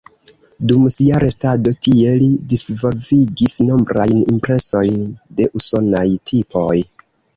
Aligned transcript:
Dum 0.69 0.85
sia 0.93 1.19
restado 1.23 1.73
tie, 1.87 2.15
li 2.23 2.29
disvolvigis 2.53 3.55
nombrajn 3.67 4.19
impresojn 4.37 5.07
de 5.41 5.49
usonaj 5.61 6.07
tipoj. 6.33 6.75